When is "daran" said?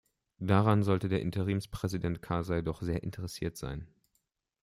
0.39-0.81